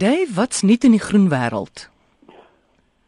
Dave, 0.00 0.34
wat's 0.34 0.62
nuut 0.62 0.84
in 0.84 0.94
die 0.96 1.00
groen 1.00 1.26
wêreld? 1.28 1.90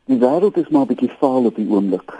Die 0.05 0.19
wêreld 0.21 0.57
is 0.61 0.69
maar 0.69 0.83
'n 0.85 0.91
bietjie 0.91 1.15
vaal 1.21 1.45
op 1.49 1.57
die 1.57 1.69
oomblik. 1.69 2.11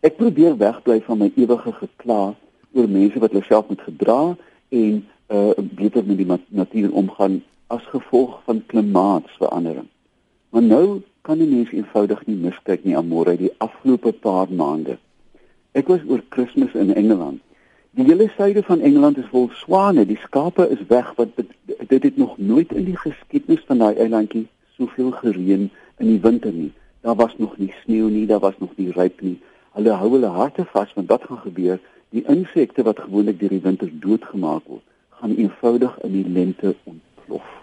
Ek 0.00 0.16
probeer 0.16 0.56
wegbly 0.56 1.00
van 1.06 1.18
my 1.18 1.28
ewige 1.36 1.72
gekla 1.72 2.34
oor 2.72 2.88
mense 2.88 3.18
wat 3.22 3.30
hulle 3.30 3.44
self 3.44 3.68
moet 3.68 3.84
gedra 3.86 4.36
en 4.68 5.06
uh 5.28 5.54
beter 5.58 6.02
met 6.06 6.18
die 6.18 6.26
natuur 6.48 6.90
omgaan 6.92 7.42
as 7.66 7.84
gevolg 7.94 8.42
van 8.44 8.66
klimaatsverandering. 8.66 9.86
Maar 10.50 10.62
nou 10.62 11.02
kan 11.20 11.38
die 11.38 11.48
mens 11.54 11.70
eenvoudig 11.70 12.26
nie 12.26 12.36
miskyk 12.36 12.84
nie 12.84 12.96
amore 12.96 13.36
die 13.36 13.54
afgelope 13.58 14.12
paar 14.12 14.50
maande. 14.50 14.98
Ek 15.72 15.86
was 15.86 16.00
oor 16.08 16.22
Kersfees 16.28 16.74
in 16.74 16.94
Engeland. 16.94 17.40
Die 17.94 18.04
hele 18.04 18.30
suide 18.36 18.62
van 18.62 18.80
Engeland 18.80 19.18
is 19.20 19.26
vol 19.28 19.50
swane, 19.52 20.06
die 20.08 20.16
skape 20.16 20.64
is 20.72 20.80
weg 20.88 21.10
wat 21.18 21.28
dit 21.88 22.02
het 22.02 22.16
nog 22.16 22.38
nooit 22.38 22.72
in 22.72 22.86
die 22.88 22.96
geskiedenis 22.96 23.60
van 23.68 23.82
daai 23.84 23.98
eilandjie 24.00 24.46
soveel 24.78 25.10
gereën 25.12 25.66
in 25.98 26.08
die 26.08 26.20
winter 26.24 26.54
nie. 26.56 26.70
Daar 27.04 27.18
was 27.20 27.36
nog 27.36 27.58
nie 27.60 27.68
sneeu 27.82 28.08
nie, 28.08 28.24
daar 28.26 28.40
was 28.40 28.56
nog 28.64 28.72
nie 28.80 28.88
ryp 28.96 29.20
nie. 29.20 29.36
Hulle 29.76 30.00
hou 30.00 30.10
hulle 30.14 30.32
harte 30.32 30.64
vas 30.72 30.96
want 30.96 31.12
wat 31.12 31.28
gaan 31.28 31.44
gebeur? 31.44 31.78
Die 32.16 32.24
insekte 32.32 32.88
wat 32.88 33.04
gewoonlik 33.04 33.40
deur 33.44 33.52
die 33.58 33.60
winter 33.68 33.92
doodgemaak 33.92 34.64
word, 34.72 34.88
gaan 35.20 35.36
eenvoudig 35.36 36.00
in 36.08 36.16
die 36.16 36.26
lente 36.40 36.74
ontplof. 36.88 37.54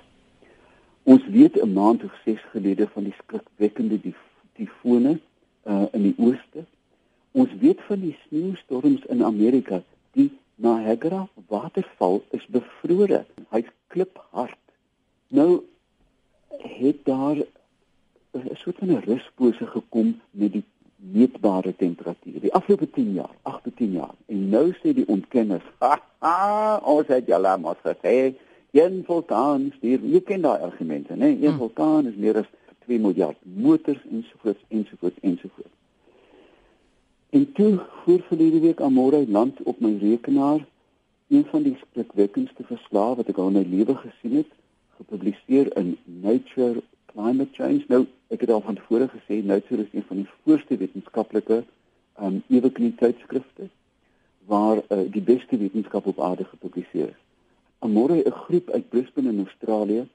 Ons 1.10 1.26
weet 1.34 1.58
'n 1.58 1.74
maand 1.74 2.04
of 2.04 2.14
6 2.26 2.42
gelede 2.54 2.88
van 2.94 3.04
die 3.04 3.18
skrikwekkende 3.24 4.00
tifone 4.54 5.20
uh, 5.66 5.86
in 5.92 6.04
die 6.04 6.16
ooste. 6.18 6.70
Ons 7.32 7.50
weet 7.60 7.82
van 7.88 8.00
die 8.00 8.18
sneeustorms 8.28 9.06
in 9.06 9.24
Amerika. 9.24 9.82
Die 10.18 10.32
Niagara 10.56 11.28
waterval 11.48 12.24
is 12.32 12.46
bevrore. 12.48 13.26
Hy's 13.50 13.70
kliphard. 13.88 14.58
Nou 15.28 15.64
het 16.58 17.06
daar 17.06 17.38
'n 18.34 18.56
soort 18.56 18.78
van 18.78 18.92
'n 18.92 19.04
ruspose 19.06 19.68
gekom 19.68 20.20
met 20.32 20.52
die 20.52 20.64
meetbare 20.96 21.76
temperatuur. 21.76 22.40
Die 22.40 22.54
afgelope 22.54 22.90
10 22.90 23.14
jaar, 23.14 23.36
8 23.42 23.64
tot 23.64 23.76
10 23.76 23.92
jaar. 23.92 24.16
En 24.26 24.50
nou 24.50 24.74
sê 24.74 24.94
die 24.94 25.08
ontkenners, 25.08 25.64
"Ha, 26.20 26.82
ons 26.84 27.08
het 27.08 27.26
julle 27.26 27.58
mos 27.58 27.78
gesê, 27.84 28.34
een 28.72 29.04
vulkaan 29.06 29.72
stuur 29.78 30.04
jy 30.06 30.22
ken 30.26 30.44
daai 30.46 30.62
argumente 30.62 31.16
nê 31.18 31.32
een 31.34 31.50
hmm. 31.50 31.58
vulkaan 31.58 32.08
is 32.08 32.16
meer 32.16 32.38
as 32.44 32.50
2 32.86 33.00
miljard 33.00 33.38
motors 33.42 34.02
ensovoorts 34.12 34.64
ensovoorts 34.68 35.18
ensovoorts 35.22 35.78
en 37.30 37.52
toe 37.52 37.80
voor 38.04 38.22
verlede 38.28 38.60
week 38.60 38.82
aan 38.82 38.94
môre 38.94 39.24
land 39.28 39.62
op 39.64 39.80
my 39.80 39.98
rekenaar 40.02 40.66
een 41.28 41.46
van 41.46 41.64
die 41.64 41.78
skrikwekkendste 41.82 42.64
verslae 42.64 43.16
wat 43.16 43.30
ek 43.30 43.38
al 43.38 43.52
in 43.52 43.60
my 43.60 43.66
lewe 43.76 43.96
gesien 44.04 44.36
het 44.42 44.52
gepubliseer 44.98 45.70
in 45.78 45.98
Nature 46.04 46.84
Climate 47.14 47.54
Change 47.58 47.86
nou 47.88 48.06
ek 48.28 48.46
het 48.46 48.54
al 48.56 48.66
van 48.66 48.80
tevore 48.82 49.10
gesê 49.14 49.42
Nature 49.44 49.86
is 49.86 49.94
een 49.94 50.08
van 50.12 50.24
die 50.24 50.30
voorste 50.44 50.78
wetenskaplike 50.78 51.64
um 52.20 52.44
ewige 52.48 52.94
tydskrifte 53.02 53.70
waar 54.50 54.82
uh, 54.90 55.04
die 55.12 55.22
beste 55.22 55.58
wetenskap 55.58 56.06
op 56.06 56.20
aarde 56.20 56.46
gepubliseer 56.54 57.14
is 57.14 57.26
Amore 57.80 58.16
'n 58.26 58.32
groep 58.32 58.70
uit 58.70 58.90
Brisbane 58.90 59.30
in 59.30 59.46
Australië 59.46 60.08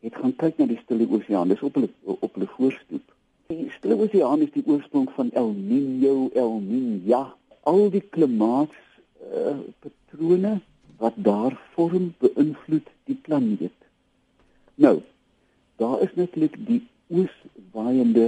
het 0.00 0.14
gaan 0.14 0.36
kyk 0.36 0.58
na 0.58 0.66
die 0.66 0.80
Stille 0.82 1.08
Oseaan. 1.10 1.48
Dis 1.48 1.62
op 1.62 1.74
hulle 1.74 1.88
op 2.04 2.34
hulle 2.34 2.46
voorstoep. 2.46 3.14
Die 3.48 3.70
Stille 3.72 3.96
Oseaan 3.96 4.42
is 4.44 4.50
die 4.52 4.62
oorsprong 4.68 5.06
van 5.16 5.30
El 5.32 5.54
Niño, 5.56 6.28
El 6.36 6.58
Niña. 6.60 7.20
Al 7.70 7.86
die 7.94 8.02
klimaat 8.14 8.74
uh, 9.24 9.54
patrone 9.80 10.50
wat 11.00 11.14
daar 11.28 11.54
vorm 11.72 12.10
beïnvloed 12.20 12.90
die 13.08 13.16
planeet. 13.24 13.86
Nou, 14.84 14.98
daar 15.80 16.02
is 16.04 16.12
natuurlik 16.18 16.58
die 16.66 16.82
ooswaaiende 17.08 18.26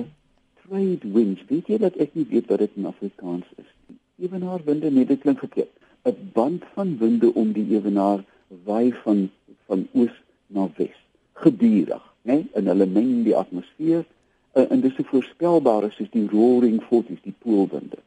trade 0.63 1.11
winds. 1.13 1.43
Weet 1.51 1.69
jy 1.69 1.79
dat 1.83 1.99
ek 2.01 2.17
nie 2.17 2.25
weet 2.31 2.49
wat 2.49 2.65
dit 2.65 2.79
in 2.81 2.89
Afrikaans 2.89 3.51
is 3.61 3.69
nie. 3.91 3.99
Ewenaarwinde, 4.25 4.89
nee, 4.89 5.05
dit 5.05 5.21
klink 5.21 5.45
verkeerd. 5.45 5.75
'n 6.09 6.31
Band 6.33 6.65
van 6.79 6.95
winde 7.03 7.29
om 7.35 7.53
die 7.53 7.67
ewenaar 7.77 8.25
waai 8.65 8.97
van 9.05 9.29
van 9.69 9.85
oos 9.93 10.17
na 10.49 10.65
wes 10.81 10.97
gedurig, 11.45 12.09
né? 12.25 12.41
In 12.57 12.73
hulle 12.73 12.89
meng 12.89 13.13
die 13.29 13.37
atmosfeer 13.37 14.09
uh, 14.53 14.71
en 14.71 14.81
dis 14.81 14.95
so 14.95 15.03
voorspelbaar 15.03 15.89
as 15.89 15.99
die 16.11 16.29
roaring 16.29 16.83
forties, 16.83 17.23
die 17.23 17.35
poolwinde. 17.39 17.99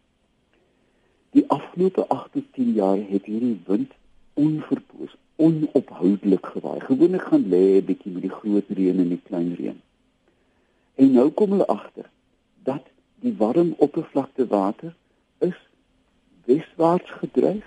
Die 1.34 1.46
afgelope 1.48 2.08
8 2.08 2.32
tot 2.32 2.50
10 2.58 2.74
jaar 2.74 2.98
het 2.98 3.26
hierdie 3.26 3.60
wind 3.66 3.92
onverpoos, 4.34 5.16
onophoudelik 5.36 6.46
gewaai. 6.46 6.80
Gewoonlik 6.80 7.22
gaan 7.30 7.48
lê 7.50 7.64
'n 7.82 7.86
bietjie 7.86 8.14
met 8.14 8.22
die 8.22 8.38
groot 8.40 8.70
reën 8.70 9.00
en 9.00 9.10
die 9.10 9.22
klein 9.28 9.56
reën. 9.56 9.80
En 10.96 11.12
nou 11.12 11.30
kom 11.30 11.50
hulle 11.50 11.68
agter 11.68 12.10
dat 12.64 12.86
die 13.20 13.34
warm 13.38 13.74
oppervlakte 13.78 14.48
water 14.48 14.96
is 15.40 15.60
weswaarts 16.46 17.10
gedryf 17.10 17.66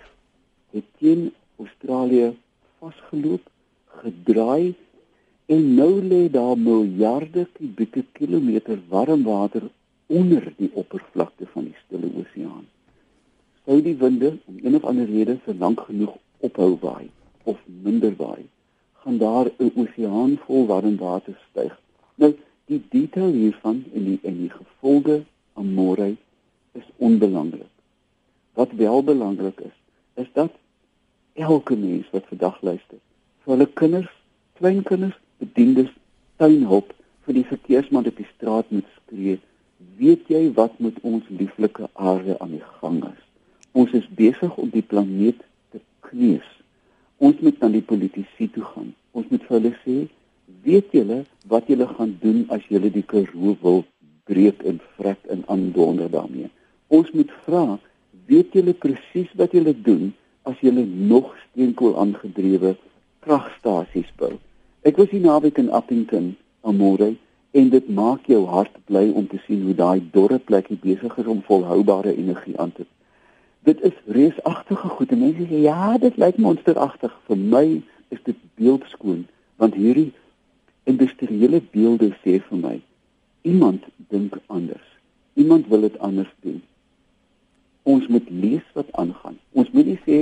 het 0.70 0.84
teen 0.98 1.32
Australië 1.56 2.36
vasgeloop, 2.78 3.50
gedraai 3.86 4.74
en 5.46 5.74
nou 5.74 6.02
lê 6.02 6.28
daar 6.30 6.58
miljarde 6.58 7.46
kubieke 7.52 8.04
kilometer 8.12 8.78
warm 8.88 9.22
water 9.22 9.68
onder 10.06 10.52
die 10.56 10.70
oppervlakte 10.72 11.46
van 11.52 11.68
die 11.68 11.76
Stille 11.84 12.10
Oseaan. 12.20 12.66
Sou 13.64 13.78
die 13.82 13.96
winde 13.96 14.36
om 14.44 14.58
een 14.62 14.74
of 14.78 14.84
ander 14.84 15.06
rede 15.06 15.38
vir 15.44 15.54
lank 15.62 15.80
genoeg 15.86 16.16
ophou 16.48 16.72
waai 16.82 17.10
of 17.44 17.58
minder 17.82 18.14
waai, 18.18 18.46
gaan 19.02 19.18
daar 19.18 19.50
'n 19.58 19.72
oseaan 19.82 20.38
vol 20.46 20.66
warm 20.66 20.96
water 20.96 21.38
styg. 21.50 21.78
Nou, 22.14 22.34
die 22.66 22.82
detail 22.90 23.32
hiervan 23.32 23.84
en 23.94 24.04
die 24.04 24.18
en 24.22 24.36
die 24.38 24.50
gevolge 24.50 25.24
aan 25.54 25.74
môre 25.74 26.16
is 26.72 26.88
onbelangrik. 26.96 27.72
Wat 28.54 28.72
wel 28.72 29.02
belangrik 29.02 29.60
is, 29.60 29.76
is 30.14 30.26
dat 30.32 30.52
elke 31.32 31.76
mens 31.76 32.10
wat 32.10 32.26
vandag 32.26 32.62
luister. 32.62 32.98
Vir 33.42 33.52
hulle 33.52 33.66
kinders, 33.66 34.10
kleinkinders, 34.52 35.18
bediendes, 35.42 35.90
tuinhulp, 36.40 36.92
vir 37.26 37.36
die 37.38 37.46
verkeersman 37.48 38.08
op 38.08 38.18
die 38.18 38.28
straat 38.34 38.70
moet 38.74 38.88
skree. 38.98 39.38
Weet 40.00 40.28
jy 40.32 40.42
wat 40.56 40.76
met 40.80 40.98
ons 41.02 41.24
lieflike 41.28 41.88
aarde 41.92 42.36
aan 42.40 42.54
die 42.56 42.66
gang 42.80 43.00
is? 43.08 43.22
Ons 43.76 43.92
is 43.98 44.06
besig 44.18 44.56
om 44.60 44.70
die 44.72 44.84
planeet 44.84 45.42
te 45.74 45.80
kneus. 46.08 46.46
Ons 47.18 47.40
moet 47.44 47.58
na 47.60 47.72
die 47.72 47.84
politici 47.84 48.48
toe 48.52 48.64
gaan. 48.74 48.92
Ons 49.16 49.28
moet 49.32 49.44
vir 49.48 49.56
hulle 49.58 49.74
sê, 49.82 49.96
weet 50.66 50.92
julle 50.94 51.22
wat 51.50 51.68
julle 51.72 51.88
gaan 51.96 52.14
doen 52.22 52.44
as 52.54 52.64
julle 52.70 52.92
die 52.92 53.04
Karoo 53.04 53.56
wil 53.62 53.82
breek 54.28 54.62
en 54.66 54.78
vrek 54.96 55.26
en 55.32 55.42
aandonder 55.52 56.10
daarmee? 56.12 56.52
Ons 56.88 57.10
moet 57.16 57.32
vra, 57.46 57.64
weet 58.30 58.54
julle 58.56 58.76
presies 58.78 59.32
wat 59.40 59.56
julle 59.56 59.74
doen? 59.74 60.14
as 60.46 60.58
jy 60.62 60.70
nog 61.10 61.32
steenkool 61.48 61.96
aangedrewe 61.98 62.76
kragstasies 63.26 64.10
bou. 64.18 64.36
Ek 64.86 64.98
was 65.00 65.10
hier 65.10 65.24
naweek 65.24 65.58
in 65.58 65.70
Appington, 65.74 66.36
Amore, 66.62 67.14
en 67.56 67.70
dit 67.72 67.88
maak 67.88 68.28
jou 68.30 68.44
hart 68.46 68.74
bly 68.86 69.08
om 69.18 69.26
te 69.26 69.40
sien 69.46 69.64
hoe 69.66 69.74
daai 69.74 70.04
dorre 70.14 70.38
plekie 70.38 70.78
besig 70.82 71.16
is 71.18 71.30
om 71.32 71.42
volhoubare 71.48 72.12
energie 72.14 72.54
aan 72.60 72.72
te. 72.76 72.86
Dit 73.66 73.82
is 73.82 73.96
reusagtige 74.06 74.92
goed. 74.94 75.10
En 75.10 75.24
mense 75.24 75.48
sê 75.50 75.62
ja, 75.64 75.96
dit 75.98 76.20
lyk 76.20 76.38
monsteragtig. 76.38 77.16
Vir 77.26 77.40
my 77.56 77.64
is 78.14 78.22
dit 78.28 78.38
beeldskoon 78.60 79.26
want 79.56 79.74
hierdie 79.74 80.12
industriële 80.86 81.62
beelde 81.72 82.12
sê 82.22 82.38
vir 82.44 82.62
my 82.62 82.76
iemand 83.42 83.88
dink 84.12 84.38
anders. 84.46 84.86
Iemand 85.34 85.66
wil 85.72 85.88
dit 85.88 85.98
anders 85.98 86.30
doen 86.44 86.60
ons 87.86 88.06
moet 88.06 88.30
lees 88.30 88.66
wat 88.74 88.88
aangaan. 88.92 89.36
Ons 89.54 89.70
moet 89.70 89.86
nie 89.86 89.98
sê 90.02 90.16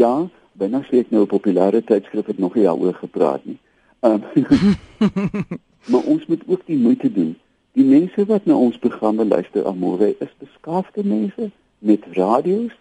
ja, 0.00 0.12
binne 0.60 0.80
sê 0.88 1.02
ek 1.04 1.10
nou 1.12 1.22
'n 1.24 1.32
populêre 1.34 1.82
tydskrif 1.84 2.26
het 2.32 2.38
nog 2.38 2.54
nie 2.54 2.64
daaroor 2.64 2.94
gepraat 2.94 3.44
nie. 3.44 3.58
Um, 4.00 4.22
maar 5.90 6.04
ons 6.04 6.26
moet 6.26 6.42
ook 6.46 6.62
die 6.66 6.78
moeite 6.78 7.12
doen. 7.12 7.38
Die 7.72 7.84
mense 7.84 8.24
wat 8.24 8.44
na 8.44 8.54
ons 8.54 8.78
programme 8.78 9.24
luister, 9.24 9.66
Amore, 9.66 10.14
is 10.18 10.32
beskaafde 10.38 11.04
mense 11.04 11.50
met 11.78 12.06
radio's, 12.12 12.72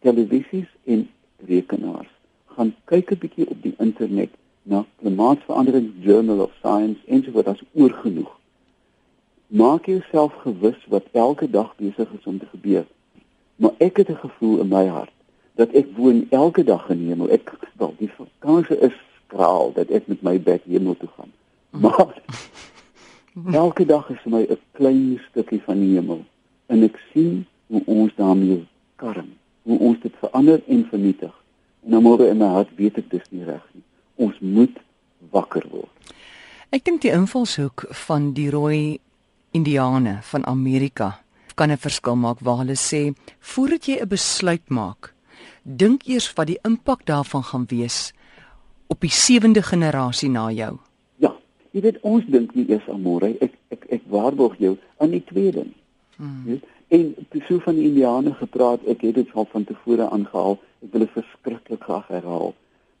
televisies 0.00 0.68
en 0.84 1.08
rekenaars. 1.46 2.12
Gaan 2.54 2.74
kyk 2.84 3.10
'n 3.10 3.18
bietjie 3.18 3.48
op 3.48 3.62
die 3.62 3.74
internet 3.78 4.30
na 4.62 4.84
Klimaatsverandering 5.00 5.92
Journal 6.00 6.40
of 6.40 6.52
Science 6.58 7.00
en 7.06 7.22
so 7.24 7.30
wat 7.30 7.46
as 7.46 7.62
oorgenoeg. 7.72 8.38
Maak 9.46 9.86
jouself 9.86 10.32
gewus 10.32 10.86
wat 10.88 11.04
elke 11.12 11.50
dag 11.50 11.74
besig 11.76 12.08
is 12.18 12.24
om 12.24 12.38
te 12.38 12.46
gebeur 12.46 12.86
maar 13.60 13.74
ek 13.76 13.96
het 13.96 14.08
'n 14.08 14.24
gevoel 14.26 14.60
in 14.60 14.68
my 14.68 14.86
hart 14.86 15.12
dat 15.54 15.70
ek 15.70 15.86
woon 15.96 16.26
elke 16.30 16.64
dag 16.64 16.88
in 16.88 16.98
die 16.98 17.08
hemel. 17.08 17.30
Ek 17.30 17.52
wel 17.76 17.94
die 17.98 18.10
vakansie 18.16 18.78
is 18.78 18.96
skraal 19.30 19.72
dat 19.74 19.90
ek 19.94 20.08
met 20.10 20.22
my 20.22 20.34
bed 20.42 20.62
hemel 20.66 20.96
toe 20.98 21.08
gaan. 21.16 21.32
Mhm. 21.70 21.82
Maar 21.82 22.22
elke 23.62 23.86
dag 23.86 24.10
is 24.10 24.18
vir 24.22 24.32
my 24.32 24.42
'n 24.42 24.58
klein 24.72 25.20
stukkie 25.30 25.62
van 25.62 25.78
die 25.80 25.94
hemel 25.94 26.24
en 26.66 26.82
ek 26.82 26.98
sien 27.12 27.46
hoe 27.66 27.82
ons 27.86 28.12
daarmee 28.16 28.66
karm, 28.96 29.30
hoe 29.62 29.78
ons 29.78 30.00
dit 30.00 30.12
verander 30.20 30.62
en 30.66 30.86
vernietig. 30.90 31.34
En 31.84 31.90
nou 31.90 32.02
môre 32.02 32.28
in 32.28 32.38
my 32.38 32.46
hart 32.46 32.74
weet 32.76 32.98
ek 32.98 33.10
dis 33.10 33.30
nie 33.30 33.44
reg 33.44 33.62
nie. 33.74 33.82
Ons 34.16 34.34
moet 34.40 34.76
wakker 35.30 35.64
word. 35.70 35.90
Ek 36.70 36.84
dink 36.84 37.02
die 37.02 37.14
invalshoek 37.14 37.86
van 38.06 38.32
die 38.32 38.50
rooi 38.50 38.98
indiane 39.52 40.18
van 40.22 40.46
Amerika 40.46 41.20
kan 41.54 41.70
'n 41.70 41.76
verskil 41.76 42.16
maak 42.16 42.40
waar 42.40 42.58
hulle 42.62 42.76
sê 42.76 43.14
voordat 43.40 43.84
jy 43.86 43.96
'n 44.00 44.08
besluit 44.08 44.68
maak, 44.68 45.14
dink 45.62 46.06
eers 46.06 46.32
wat 46.34 46.46
die 46.46 46.58
impak 46.62 47.04
daarvan 47.06 47.42
gaan 47.42 47.66
wees 47.68 48.12
op 48.90 49.00
die 49.00 49.12
sewende 49.14 49.62
generasie 49.62 50.30
na 50.30 50.48
jou. 50.54 50.72
Ja, 51.22 51.30
jy 51.70 51.84
weet 51.86 52.00
ons 52.06 52.26
dink 52.26 52.54
nie 52.58 52.66
eers 52.72 52.88
aan 52.90 53.02
môre. 53.04 53.32
Ek 53.40 53.54
ek 53.74 53.86
ek 53.98 54.02
waarborg 54.10 54.58
jou 54.58 54.74
aan 54.98 55.14
die 55.14 55.24
tweede. 55.30 55.64
Hmm. 56.18 56.58
En 56.90 57.14
so 57.46 57.62
van 57.64 57.78
die 57.78 57.86
indiane 57.86 58.34
gepraat, 58.34 58.82
ek 58.90 59.06
het 59.06 59.14
dit 59.14 59.32
al 59.38 59.46
van 59.52 59.64
tevore 59.64 60.10
aangehaal. 60.10 60.58
Ek 60.82 60.92
wil 60.92 61.06
dit 61.06 61.14
verskriklik 61.14 61.86
graag 61.86 62.10
herhaal. 62.10 62.54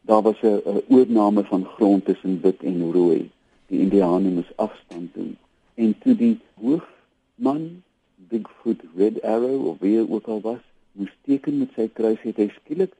Daar 0.06 0.22
was 0.22 0.40
'n 0.42 0.82
oorname 0.88 1.44
van 1.44 1.64
grond 1.76 2.04
tussen 2.04 2.40
wit 2.40 2.62
en 2.62 2.92
rooi. 2.92 3.30
Die 3.66 3.80
indiane 3.80 4.30
moes 4.30 4.56
afstand 4.56 5.14
doen 5.14 5.36
en 5.80 5.94
toe 5.98 6.14
die 6.16 6.36
hoofman 6.60 7.82
Bigfoot 8.30 8.82
Red 8.96 9.22
Arrow 9.22 9.66
of 9.66 9.78
wie 9.80 10.08
ook 10.08 10.26
al 10.26 10.40
was, 10.40 10.62
moes 10.92 11.12
teken 11.24 11.58
met 11.58 11.72
sy 11.76 11.88
kruis 11.92 12.20
het 12.26 12.36
hy 12.36 12.48
skielik 12.58 12.92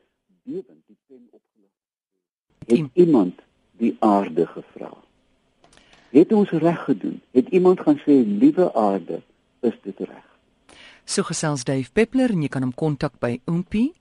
bewend 0.48 0.82
die 0.88 0.96
pen 1.06 1.20
opgelig. 1.26 1.39
Het 2.66 2.88
iemand 2.92 3.40
die 3.78 3.96
aarde 3.98 4.46
gevra? 4.46 4.92
Het 6.10 6.32
ons 6.32 6.50
reg 6.50 6.84
gedoen? 6.84 7.20
Het 7.30 7.48
iemand 7.48 7.80
gaan 7.80 7.98
sê 7.98 8.20
liewe 8.26 8.74
aarde, 8.74 9.22
is 9.60 9.78
dit 9.82 9.98
reg? 9.98 10.26
So 11.04 11.22
gesels 11.22 11.64
Dave 11.64 11.90
Peppler 11.92 12.30
en 12.30 12.42
jy 12.42 12.48
kan 12.52 12.62
hom 12.62 12.74
kontak 12.74 13.18
by 13.18 13.40
oompie 13.50 13.92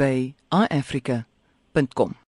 by 0.00 0.32
iafrica.com 0.48 2.14